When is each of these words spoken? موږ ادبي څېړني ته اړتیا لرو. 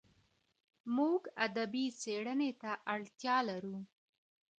موږ 0.95 1.21
ادبي 1.45 1.85
څېړني 2.01 2.51
ته 2.61 2.71
اړتیا 2.93 3.37
لرو. 3.49 3.77